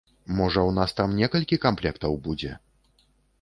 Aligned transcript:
Можа, 0.37 0.63
у 0.69 0.71
нас 0.77 0.95
там 0.99 1.13
некалькі 1.19 1.59
камплектаў 1.67 2.17
будзе? 2.29 2.51